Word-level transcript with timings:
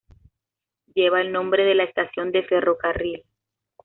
Lleva 0.95 1.21
el 1.21 1.31
nombre 1.31 1.63
de 1.63 1.75
la 1.75 1.83
estación 1.83 2.31
de 2.31 2.41
ferrocarril. 2.41 3.23